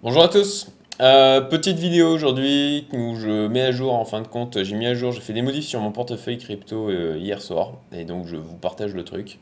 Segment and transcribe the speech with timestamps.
[0.00, 0.70] Bonjour à tous.
[1.00, 4.86] Euh, petite vidéo aujourd'hui où je mets à jour en fin de compte, j'ai mis
[4.86, 8.26] à jour, j'ai fait des modifs sur mon portefeuille crypto euh, hier soir et donc
[8.26, 9.40] je vous partage le truc.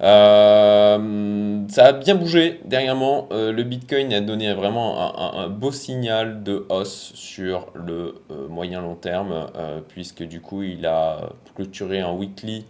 [0.00, 6.64] Euh, ça a bien bougé dernièrement, le Bitcoin a donné vraiment un, beau signal de
[6.70, 8.14] hausse sur le
[8.48, 9.50] moyen long terme
[9.88, 12.64] puisque du coup il a clôturé un weekly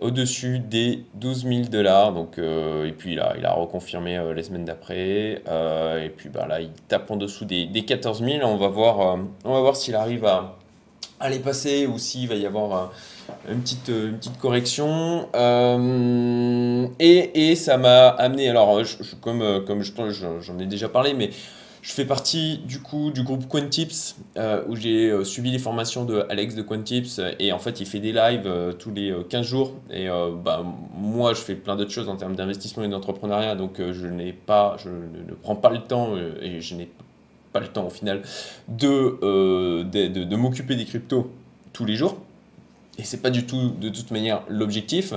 [0.00, 2.14] au-dessus des 12 000 dollars.
[2.38, 5.42] Euh, et puis là, il a reconfirmé euh, les semaines d'après.
[5.48, 8.38] Euh, et puis bah, là, il tape en dessous des, des 14 000.
[8.42, 10.56] On va voir, voir s'il arrive à,
[11.20, 12.92] à, les passer ou s'il va y avoir
[13.50, 15.28] une, petite, une petite correction.
[16.98, 21.30] Et, et, ça m'a amené, alors je, comme, comme j'en ai déjà parlé, mais
[21.88, 26.04] je fais partie du coup du groupe Quantips euh, où j'ai euh, suivi les formations
[26.04, 29.46] de Alex de Quantips et en fait il fait des lives euh, tous les 15
[29.46, 29.72] jours.
[29.90, 30.06] Et
[30.44, 34.34] bah, moi je fais plein d'autres choses en termes d'investissement et d'entrepreneuriat donc je n'ai
[34.34, 36.90] pas je ne, prends pas le temps et je n'ai
[37.54, 38.20] pas le temps au final
[38.68, 41.30] de, de m'occuper des cryptos
[41.72, 42.18] tous les jours
[42.98, 45.14] et c'est pas du tout de toute manière l'objectif.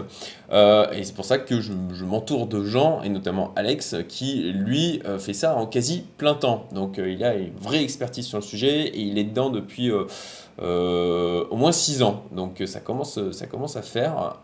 [0.52, 5.02] Euh, et c'est pour ça que je, m'entoure de gens, et notamment Alex, qui lui
[5.06, 6.68] euh, fait ça en quasi plein temps.
[6.74, 9.92] Donc euh, il a une vraie expertise sur le sujet et il est dedans depuis
[9.92, 12.24] au moins 6 ans.
[12.32, 14.38] Donc ça commence, ça commence à faire.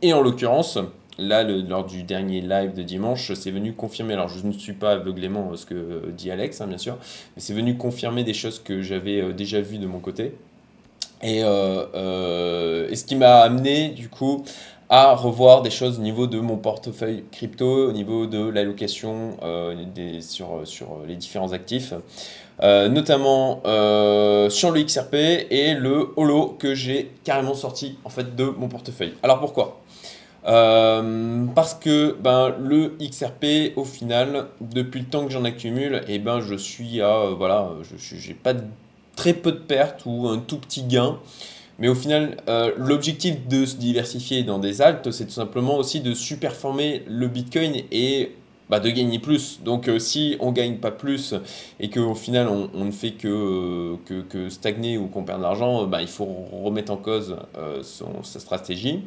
[0.00, 0.78] et en l'occurrence,
[1.18, 4.92] là, lors du dernier live de dimanche, c'est venu confirmer, alors je ne suis pas
[4.92, 6.96] aveuglément ce que dit Alex, hein, bien sûr,
[7.34, 10.32] mais c'est venu confirmer des choses que j'avais déjà vues de mon côté.
[11.24, 14.44] Euh, euh, et, ce qui m'a amené du coup
[14.88, 19.74] à revoir des choses au niveau de mon portefeuille crypto, au niveau de l'allocation euh,
[20.20, 20.64] sur,
[21.08, 21.92] les différents actifs,
[22.62, 23.62] notamment
[24.48, 25.14] sur le XRP
[25.50, 29.14] et le Holo que j'ai carrément sorti en fait de mon portefeuille.
[29.24, 29.80] Alors pourquoi?
[30.44, 36.18] Parce que ben, le XRP, au final, depuis le temps que j'en accumule, et eh
[36.20, 38.62] ben, je suis à, voilà, je n'ai pas de
[39.16, 41.18] très peu de pertes ou un tout petit gain.
[41.78, 46.00] Mais au final, euh, l'objectif de se diversifier dans des altes, c'est tout simplement aussi
[46.00, 48.32] de superformer le Bitcoin et
[48.70, 49.60] bah, de gagner plus.
[49.62, 51.34] Donc euh, si on gagne pas plus
[51.78, 56.00] et qu'au final on, ne fait que, que, stagner ou qu'on perd de l'argent, bah,
[56.00, 57.82] il faut remettre en cause euh,
[58.22, 59.02] sa stratégie.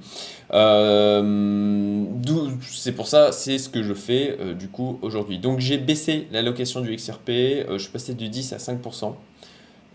[2.72, 5.40] c'est pour ça, c'est ce que je fais du coup aujourd'hui.
[5.40, 7.30] Donc j'ai baissé l'allocation du XRP,
[7.72, 9.16] je suis passé du 10 à 5%.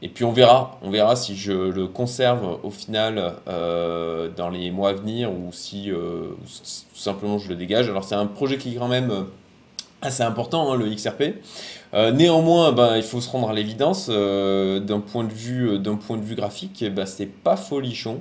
[0.05, 4.71] Et puis on verra, on verra si je le conserve au final euh, dans les
[4.71, 7.89] mois à venir ou si euh, tout simplement je le dégage.
[7.89, 9.23] Alors c'est un projet qui est quand même euh,
[10.03, 11.37] assez important, hein, le XRP.
[12.13, 16.35] néanmoins, ben, il faut se rendre à l'évidence, d'un point, de vue, point de vue
[16.35, 18.21] graphique, ben, c'est pas folichon.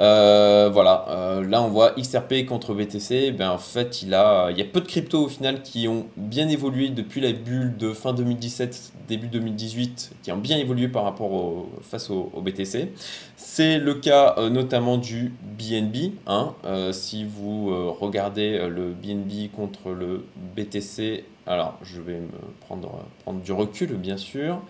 [0.00, 4.58] Euh, voilà, euh, là on voit XRP contre BTC, ben en fait il, a, il
[4.58, 7.92] y a peu de cryptos au final qui ont bien évolué depuis la bulle de
[7.92, 12.92] fin 2017, début 2018, qui ont bien évolué par rapport au, face au, BTC.
[13.36, 16.14] C'est le cas euh, notamment du BNB.
[16.26, 16.54] Hein,
[16.90, 20.24] si vous regardez le BNB contre le
[20.56, 22.28] BTC, alors je vais me
[22.60, 24.60] prendre, prendre du recul bien sûr.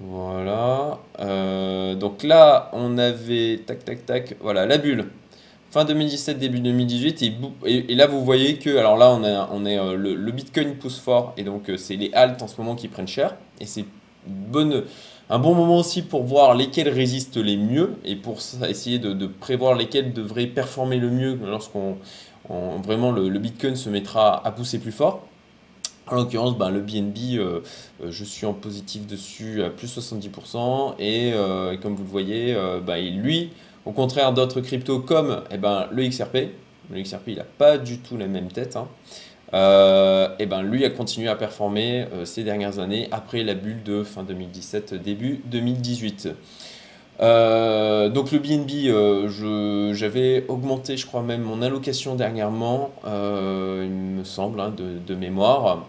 [0.00, 0.98] Voilà.
[1.20, 5.06] Euh, donc là, on avait, tac, tac, tac, voilà, la bulle.
[5.70, 7.22] Fin 2017, début 2018.
[7.64, 9.10] Et, là, vous voyez que, alors là,
[9.52, 11.32] on, est, euh, le, Bitcoin pousse fort.
[11.36, 13.36] Et donc, euh, c'est les haltes en ce moment qui prennent cher.
[13.60, 13.84] Et c'est
[15.30, 17.96] un bon moment aussi pour voir lesquels résistent les mieux.
[18.04, 18.38] Et pour
[18.68, 21.96] essayer de, prévoir lesquels devraient performer le mieux lorsqu'on
[22.48, 25.26] vraiment le Bitcoin se mettra à pousser plus fort.
[26.06, 27.60] En l'occurrence, ben, le BNB, euh,
[28.02, 30.96] euh, je suis en positif dessus à plus 70%.
[31.00, 32.56] Euh, et comme vous le voyez,
[32.86, 33.50] ben, lui,
[33.86, 36.50] au contraire d'autres cryptos comme eh ben, le XRP,
[36.90, 38.88] le XRP il n'a pas du tout la même tête, hein,
[39.52, 44.94] ben, lui a continué à performer ces dernières années après la bulle de fin 2017,
[44.94, 46.28] début 2018.
[47.20, 53.90] Euh, donc le BNB, euh, j'avais augmenté, je crois même, mon allocation dernièrement, euh, il
[53.90, 55.86] me semble, hein, de, mémoire.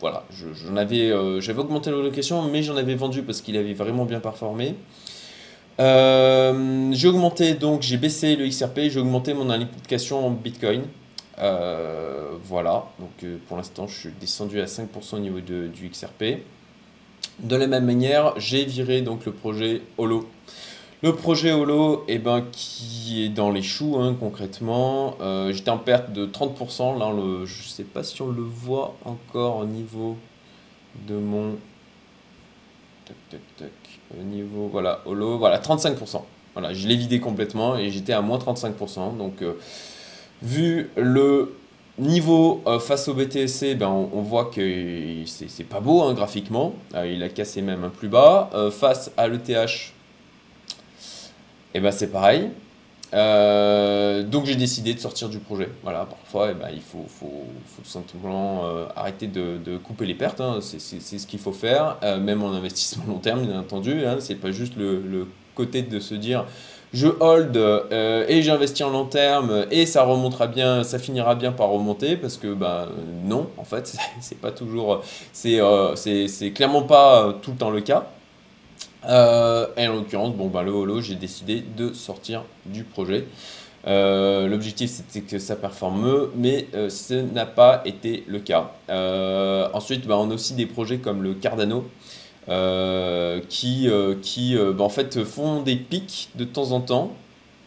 [0.00, 1.12] voilà, j'avais
[1.58, 4.74] augmenté l'allocation, mais j'en avais vendu parce qu'il avait vraiment bien performé.
[5.78, 10.82] j'ai augmenté, donc j'ai baissé le XRP, j'ai augmenté mon allocation en Bitcoin.
[11.36, 16.40] voilà, donc pour l'instant je suis descendu à 5% au niveau du XRP.
[17.42, 20.28] De la même manière, j'ai viré donc le projet Holo.
[21.02, 25.16] Le projet Holo, eh ben, qui est dans les choux hein, concrètement.
[25.20, 26.96] Euh, j'étais en perte de 30%.
[26.96, 30.16] Là, je ne sais pas si on le voit encore au niveau
[31.08, 31.56] de mon...
[33.06, 33.72] Tac, tac, tac.
[34.16, 36.22] Au niveau, voilà, Holo, voilà, 35%.
[36.52, 39.16] Voilà, je l'ai vidé complètement et j'étais à moins 35%.
[39.16, 39.54] Donc, euh,
[40.42, 41.56] vu le
[41.98, 46.74] Niveau face au BTSC, ben, on, voit que c'est pas beau hein, graphiquement.
[47.04, 48.50] il a cassé même un plus bas.
[48.70, 49.92] face à l'ETH,
[51.74, 52.50] et eh ben, c'est pareil.
[53.14, 55.70] Euh, donc j'ai décidé de sortir du projet.
[55.82, 60.14] Voilà, parfois eh ben, il faut, faut, faut, tout simplement euh, arrêter de, couper les
[60.14, 60.40] pertes.
[60.40, 60.58] Hein.
[60.60, 64.04] C'est ce qu'il faut faire, euh, même en investissement long terme, bien entendu.
[64.04, 64.16] Hein.
[64.20, 66.46] C'est pas juste le, côté de se dire
[66.92, 67.56] je hold
[68.28, 72.36] et j'investis en long terme et ça remontera bien, ça finira bien par remonter parce
[72.36, 72.88] que ben
[73.24, 75.02] non, en fait, c'est pas toujours,
[75.32, 75.60] c'est
[76.54, 78.06] clairement pas tout le temps le cas.
[79.08, 83.24] Euh, et en l'occurrence, bon, ben, le holo, j'ai décidé de sortir du projet.
[83.88, 88.70] Euh, l'objectif c'était que ça performe, mais euh, ce n'a pas été le cas.
[89.74, 91.84] ensuite, ben, on a aussi des projets comme le Cardano
[92.46, 93.88] qui,
[94.22, 97.16] qui ben, en fait, font des pics de temps en temps.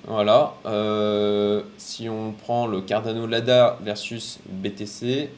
[0.07, 0.53] Voilà.
[1.77, 5.29] si on prend le Cardano Lada versus BTC.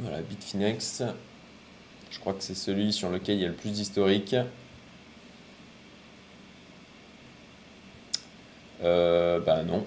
[0.00, 1.02] Voilà, Bitfinex.
[2.10, 4.34] Je crois que c'est celui sur lequel il y a le plus d'historique.
[8.82, 9.84] Euh, bah non.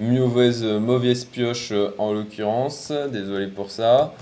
[0.80, 2.92] mauvaise, pioche en l'occurrence.
[3.12, 4.14] Désolé pour ça.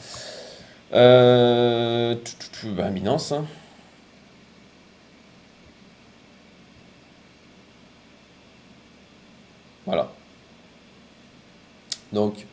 [0.92, 2.14] Euh,
[2.76, 3.32] bah, Binance.
[3.32, 3.44] Hein.
[9.86, 10.10] Voilà.
[12.12, 12.46] Donc,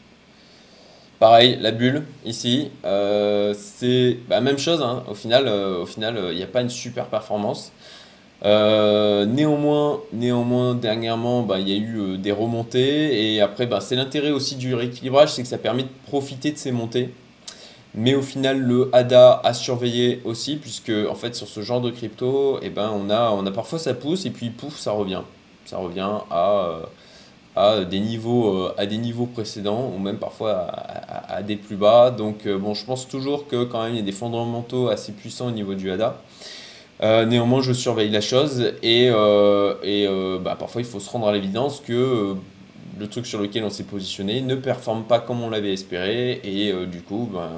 [1.21, 4.81] Pareil, la bulle ici, euh, c'est la bah, même chose.
[4.81, 5.03] Hein.
[5.07, 7.71] Au final, euh, au final, il n'y a pas une super performance.
[8.43, 13.95] Euh, néanmoins, néanmoins, dernièrement, bah, il y a eu des remontées et après, bah, c'est
[13.95, 17.09] l'intérêt aussi du rééquilibrage, c'est que ça permet de profiter de ces montées.
[17.93, 21.91] Mais au final, le ADA a surveillé aussi, puisque en fait, sur ce genre de
[21.91, 25.21] crypto, eh ben, on, a, parfois ça pousse et puis pouf, ça revient.
[25.65, 26.79] Ça revient à
[27.55, 30.67] à des niveaux, euh, à des niveaux précédents ou même parfois
[31.27, 32.11] à, des plus bas.
[32.11, 35.11] Donc euh, bon, je pense toujours que quand même il y a des fondamentaux assez
[35.11, 36.17] puissants au niveau du ADA.
[37.03, 40.07] Euh, néanmoins, je surveille la chose et, et
[40.39, 42.35] bah, parfois il faut se rendre à l'évidence que
[42.99, 46.71] le truc sur lequel on s'est positionné ne performe pas comme on l'avait espéré et
[46.85, 47.49] du coup, ben,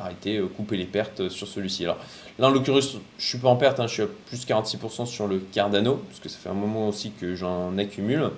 [0.00, 1.84] arrêter, couper les pertes sur celui-ci.
[1.84, 1.98] Alors
[2.40, 5.28] là, en l'occurrence, je suis pas en perte, hein, je suis à plus 46% sur
[5.28, 8.30] le Cardano parce que ça fait un moment aussi que j'en accumule.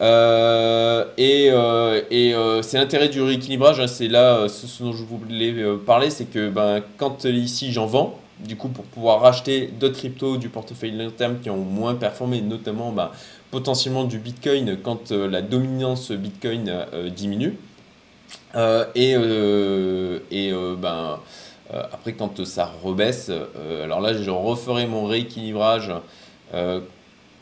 [0.00, 5.04] Euh, et, euh, et euh, c'est l'intérêt du rééquilibrage, hein, c'est là ce, dont je
[5.04, 5.54] voulais
[5.86, 10.36] parler, c'est que ben, quand ici j'en vends, du coup pour pouvoir racheter d'autres cryptos
[10.36, 13.10] du portefeuille long terme qui ont moins performé, notamment ben,
[13.50, 17.56] potentiellement du Bitcoin quand la dominance Bitcoin diminue.
[18.94, 19.12] et
[20.30, 21.20] et ben,
[21.70, 23.30] après quand ça rebaisse,
[23.82, 25.92] alors là je referai mon rééquilibrage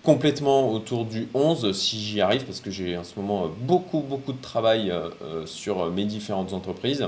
[0.02, 4.32] complètement autour du 11 si j'y arrive parce que j'ai en ce moment beaucoup beaucoup
[4.32, 7.06] de travail euh, euh, sur mes différentes entreprises.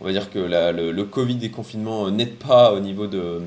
[0.00, 3.42] On va dire que le, Covid et confinement n'aident pas au niveau de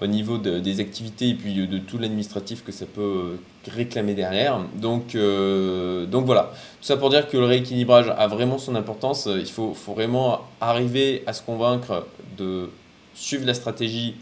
[0.00, 3.36] au niveau des activités et puis de tout l'administratif que ça peut
[3.68, 4.58] réclamer derrière.
[4.74, 9.28] Donc, euh, donc voilà, tout ça pour dire que le rééquilibrage a vraiment son importance.
[9.32, 12.70] Il faut, faut vraiment arriver à se convaincre de
[13.14, 14.16] suivre la stratégie,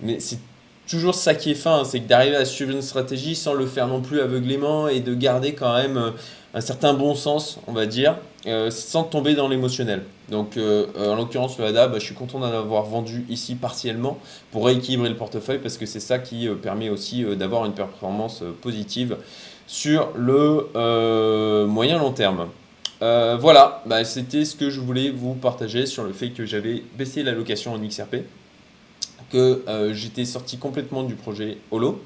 [0.00, 0.40] mais c'est
[0.90, 3.86] toujours ça qui est fin, c'est que d'arriver à suivre une stratégie sans le faire
[3.86, 6.10] non plus aveuglément et de garder quand même euh,
[6.52, 8.16] un certain bon sens, on va dire,
[8.46, 10.02] euh, sans tomber dans l'émotionnel.
[10.30, 14.18] Donc euh, en l'occurrence le ADA, bah, je suis content d'en avoir vendu ici partiellement
[14.50, 19.16] pour rééquilibrer le portefeuille parce que c'est ça qui permet aussi d'avoir une performance positive
[19.68, 22.48] sur le moyen long terme.
[23.00, 27.22] voilà, bah, c'était ce que je voulais vous partager sur le fait que j'avais baissé
[27.22, 28.16] l'allocation en XRP
[29.30, 32.02] que euh, j'étais sorti complètement du projet Holo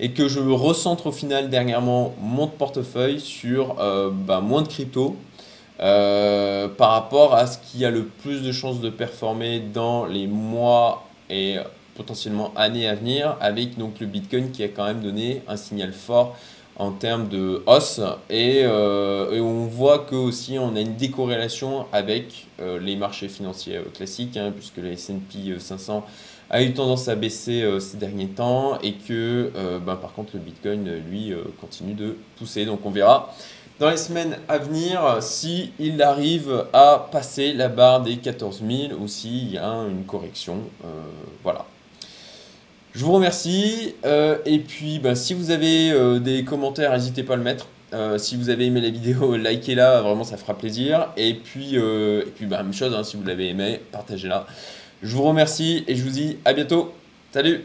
[0.00, 5.16] et que je recentre au final dernièrement mon portefeuille sur euh, bah, moins de crypto
[5.80, 10.26] euh, par rapport à ce qui a le plus de chances de performer dans les
[10.26, 11.56] mois et
[11.94, 15.92] potentiellement années à venir avec donc le Bitcoin qui a quand même donné un signal
[15.92, 16.36] fort
[16.76, 18.00] en termes de hausse
[18.30, 24.52] et, on voit que aussi on a une décorrélation avec les marchés financiers classiques hein,
[24.56, 26.04] puisque le S&P 500
[26.50, 30.32] a eu tendance à baisser euh, ces derniers temps et que euh, ben, par contre
[30.34, 32.64] le Bitcoin lui euh, continue de pousser.
[32.64, 33.34] Donc on verra
[33.80, 39.00] dans les semaines à venir si il arrive à passer la barre des 14 000
[39.00, 40.58] ou s'il y a une correction.
[41.42, 41.66] voilà.
[42.94, 47.42] Je vous remercie et puis ben, si vous avez des commentaires, n'hésitez pas à le
[47.42, 47.66] mettre.
[48.18, 51.08] si vous avez aimé la vidéo, likez-la, vraiment ça fera plaisir.
[51.16, 54.46] Et puis, ben, même chose, hein, si vous l'avez aimé, partagez-la.
[55.02, 56.94] Je vous remercie et je vous dis à bientôt.
[57.32, 57.64] Salut